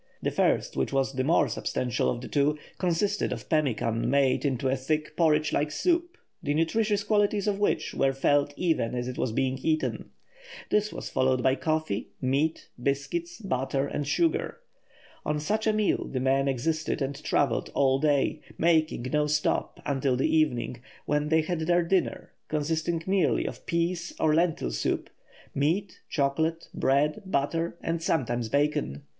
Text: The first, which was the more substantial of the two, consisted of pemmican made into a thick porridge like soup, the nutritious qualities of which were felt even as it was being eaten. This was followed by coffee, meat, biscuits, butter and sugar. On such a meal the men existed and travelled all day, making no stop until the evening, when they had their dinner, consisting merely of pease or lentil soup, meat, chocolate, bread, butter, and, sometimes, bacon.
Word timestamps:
The 0.23 0.31
first, 0.31 0.75
which 0.75 0.91
was 0.91 1.13
the 1.13 1.23
more 1.23 1.47
substantial 1.47 2.09
of 2.09 2.21
the 2.21 2.27
two, 2.27 2.57
consisted 2.79 3.31
of 3.31 3.47
pemmican 3.49 4.09
made 4.09 4.45
into 4.45 4.67
a 4.67 4.75
thick 4.75 5.15
porridge 5.15 5.53
like 5.53 5.69
soup, 5.69 6.17
the 6.41 6.55
nutritious 6.55 7.03
qualities 7.03 7.45
of 7.47 7.59
which 7.59 7.93
were 7.93 8.11
felt 8.11 8.51
even 8.57 8.95
as 8.95 9.07
it 9.07 9.19
was 9.19 9.31
being 9.31 9.59
eaten. 9.59 10.09
This 10.71 10.91
was 10.91 11.11
followed 11.11 11.43
by 11.43 11.53
coffee, 11.53 12.07
meat, 12.19 12.67
biscuits, 12.81 13.37
butter 13.43 13.85
and 13.85 14.07
sugar. 14.07 14.57
On 15.23 15.39
such 15.39 15.67
a 15.67 15.71
meal 15.71 16.07
the 16.07 16.19
men 16.19 16.47
existed 16.47 16.99
and 16.99 17.23
travelled 17.23 17.69
all 17.75 17.99
day, 17.99 18.41
making 18.57 19.03
no 19.13 19.27
stop 19.27 19.79
until 19.85 20.15
the 20.17 20.35
evening, 20.35 20.81
when 21.05 21.29
they 21.29 21.41
had 21.41 21.59
their 21.59 21.83
dinner, 21.83 22.31
consisting 22.47 23.03
merely 23.05 23.45
of 23.45 23.67
pease 23.67 24.13
or 24.19 24.33
lentil 24.33 24.71
soup, 24.71 25.11
meat, 25.53 25.99
chocolate, 26.09 26.69
bread, 26.73 27.21
butter, 27.23 27.77
and, 27.83 28.01
sometimes, 28.01 28.49
bacon. 28.49 29.03